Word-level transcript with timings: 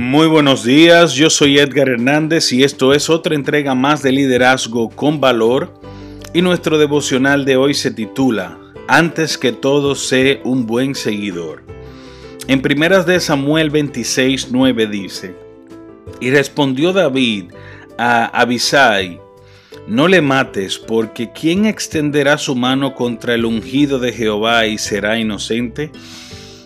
Muy 0.00 0.28
buenos 0.28 0.62
días, 0.62 1.14
yo 1.14 1.28
soy 1.28 1.58
Edgar 1.58 1.88
Hernández 1.88 2.52
y 2.52 2.62
esto 2.62 2.94
es 2.94 3.10
otra 3.10 3.34
entrega 3.34 3.74
más 3.74 4.00
de 4.00 4.12
Liderazgo 4.12 4.90
con 4.90 5.20
Valor 5.20 5.74
y 6.32 6.40
nuestro 6.40 6.78
devocional 6.78 7.44
de 7.44 7.56
hoy 7.56 7.74
se 7.74 7.90
titula 7.90 8.56
Antes 8.86 9.36
que 9.36 9.50
todo 9.50 9.96
sé 9.96 10.40
un 10.44 10.66
buen 10.66 10.94
seguidor. 10.94 11.64
En 12.46 12.62
primeras 12.62 13.06
de 13.06 13.18
Samuel 13.18 13.70
26, 13.70 14.52
9 14.52 14.86
dice, 14.86 15.34
Y 16.20 16.30
respondió 16.30 16.92
David 16.92 17.46
a 17.98 18.26
Abisai, 18.26 19.20
No 19.88 20.06
le 20.06 20.22
mates, 20.22 20.78
porque 20.78 21.32
¿quién 21.32 21.66
extenderá 21.66 22.38
su 22.38 22.54
mano 22.54 22.94
contra 22.94 23.34
el 23.34 23.44
ungido 23.44 23.98
de 23.98 24.12
Jehová 24.12 24.64
y 24.66 24.78
será 24.78 25.18
inocente? 25.18 25.90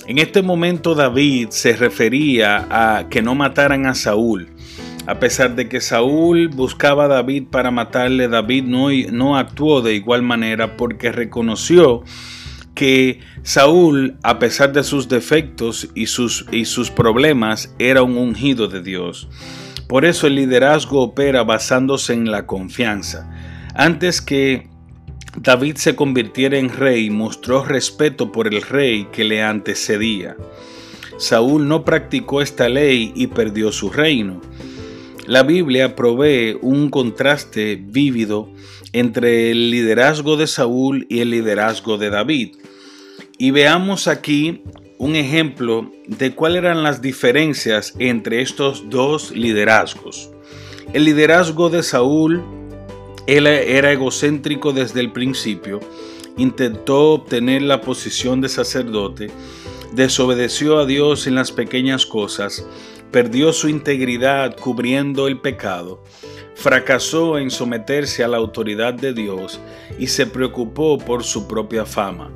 En 0.07 0.19
este 0.19 0.43
momento 0.43 0.95
David 0.95 1.51
se 1.51 1.75
refería 1.75 2.67
a 2.71 3.09
que 3.09 3.23
no 3.23 3.35
mataran 3.35 3.87
a 3.87 3.95
Saúl. 3.95 4.49
A 5.07 5.19
pesar 5.19 5.55
de 5.55 5.69
que 5.69 5.81
Saúl 5.81 6.49
buscaba 6.49 7.05
a 7.05 7.09
David 7.09 7.45
para 7.51 7.71
matarle, 7.71 8.29
David 8.29 8.65
no, 8.65 8.89
no 9.13 9.37
actuó 9.37 9.81
de 9.81 9.95
igual 9.95 10.23
manera 10.23 10.77
porque 10.77 11.13
reconoció 11.13 12.03
que 12.75 13.21
Saúl, 13.43 14.17
a 14.23 14.39
pesar 14.39 14.73
de 14.73 14.83
sus 14.83 15.09
defectos 15.09 15.89
y 15.95 16.07
sus, 16.07 16.47
y 16.51 16.65
sus 16.65 16.91
problemas, 16.91 17.75
era 17.79 18.03
un 18.03 18.17
ungido 18.17 18.69
de 18.69 18.83
Dios. 18.83 19.29
Por 19.89 20.05
eso 20.05 20.27
el 20.27 20.37
liderazgo 20.37 21.03
opera 21.03 21.45
basándose 21.45 22.13
en 22.15 22.31
la 22.31 22.47
confianza. 22.47 23.31
Antes 23.75 24.21
que 24.21 24.69
David 25.37 25.77
se 25.77 25.97
convirtiera 25.97 26.59
en 26.59 26.69
rey, 26.69 27.09
mostró 27.09 27.65
respeto 27.65 28.31
por 28.33 28.47
el 28.47 28.63
rey 28.63 29.07
que 29.13 29.25
le 29.25 29.43
antecedía. 29.43 30.37
Saúl 31.19 31.69
no 31.69 31.85
practicó 31.85 32.43
esta 32.43 32.69
ley 32.69 33.13
y 33.15 33.29
perdió 33.29 33.73
su 33.73 33.91
reino. 33.91 34.41
La 35.27 35.43
Biblia 35.43 35.97
provee 35.97 36.59
un 36.61 36.91
contraste 36.91 37.77
vívido 37.81 38.51
entre 38.93 39.51
el 39.51 39.71
liderazgo 39.71 40.37
de 40.37 40.47
Saúl 40.47 41.07
y 41.09 41.21
el 41.21 41.31
liderazgo 41.31 41.97
de 41.97 42.11
David. 42.11 42.57
Y 43.39 43.53
veamos 43.53 44.09
aquí 44.09 44.63
un 44.99 45.17
ejemplo 45.17 45.91
de 46.07 46.35
cuáles 46.35 46.59
eran 46.59 46.83
las 46.83 47.01
diferencias 47.01 47.95
entre 47.99 48.43
estos 48.43 48.91
dos 48.91 49.31
liderazgos. 49.31 50.31
El 50.93 51.05
liderazgo 51.05 51.71
de 51.71 51.83
Saúl 51.83 52.45
él 53.27 53.47
era 53.47 53.93
egocéntrico 53.93 54.73
desde 54.73 55.01
el 55.01 55.13
principio, 55.13 55.81
intentó 56.37 57.13
obtener 57.13 57.63
la 57.63 57.81
posición 57.81 58.41
de 58.41 58.49
sacerdote, 58.49 59.31
desobedeció 59.93 60.79
a 60.79 60.87
Dios 60.87 61.27
en 61.27 61.35
las 61.35 61.53
pequeñas 61.53 62.07
cosas, 62.07 62.67
perdió 63.11 63.53
su 63.53 63.69
integridad 63.69 64.57
cubriendo 64.57 65.29
el 65.29 65.39
pecado, 65.41 66.03
fracasó 66.55 67.39
en 67.39 67.51
someterse 67.51 68.25
a 68.25 68.29
la 68.29 68.39
autoridad 68.39 68.95
de 68.95 69.13
Dios 69.13 69.61
y 69.99 70.07
se 70.07 70.27
preocupó 70.27 70.99
por 70.99 71.23
su 71.23 71.47
propia 71.47 71.85
fama. 71.85 72.31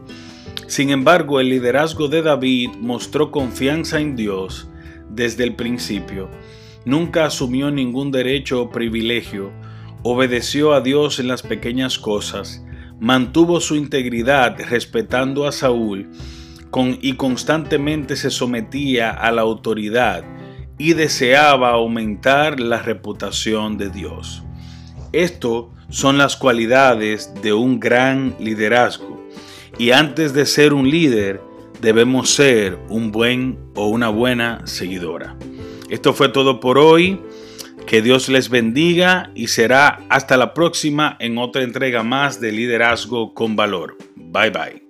Sin 0.66 0.90
embargo, 0.90 1.40
el 1.40 1.48
liderazgo 1.48 2.08
de 2.08 2.22
David 2.22 2.70
mostró 2.80 3.30
confianza 3.30 4.00
en 4.00 4.16
Dios 4.16 4.68
desde 5.08 5.44
el 5.44 5.54
principio. 5.54 6.28
Nunca 6.84 7.24
asumió 7.24 7.70
ningún 7.70 8.10
derecho 8.10 8.62
o 8.62 8.70
privilegio, 8.70 9.52
obedeció 10.08 10.72
a 10.72 10.80
Dios 10.80 11.18
en 11.18 11.26
las 11.26 11.42
pequeñas 11.42 11.98
cosas, 11.98 12.64
mantuvo 13.00 13.60
su 13.60 13.74
integridad 13.74 14.56
respetando 14.68 15.48
a 15.48 15.52
Saúl 15.52 16.10
con, 16.70 16.96
y 17.02 17.14
constantemente 17.14 18.14
se 18.14 18.30
sometía 18.30 19.10
a 19.10 19.32
la 19.32 19.42
autoridad 19.42 20.24
y 20.78 20.92
deseaba 20.92 21.70
aumentar 21.70 22.60
la 22.60 22.80
reputación 22.80 23.78
de 23.78 23.90
Dios. 23.90 24.44
Esto 25.12 25.72
son 25.88 26.18
las 26.18 26.36
cualidades 26.36 27.32
de 27.42 27.52
un 27.52 27.80
gran 27.80 28.36
liderazgo 28.38 29.26
y 29.76 29.90
antes 29.90 30.32
de 30.34 30.46
ser 30.46 30.72
un 30.72 30.88
líder 30.88 31.42
debemos 31.80 32.30
ser 32.30 32.78
un 32.88 33.10
buen 33.10 33.58
o 33.74 33.88
una 33.88 34.08
buena 34.08 34.60
seguidora. 34.66 35.36
Esto 35.90 36.12
fue 36.12 36.28
todo 36.28 36.60
por 36.60 36.78
hoy. 36.78 37.20
Que 37.86 38.02
Dios 38.02 38.28
les 38.28 38.48
bendiga 38.48 39.30
y 39.34 39.46
será 39.46 40.00
hasta 40.08 40.36
la 40.36 40.54
próxima 40.54 41.16
en 41.20 41.38
otra 41.38 41.62
entrega 41.62 42.02
más 42.02 42.40
de 42.40 42.50
Liderazgo 42.50 43.32
con 43.32 43.54
Valor. 43.54 43.96
Bye 44.16 44.50
bye. 44.50 44.85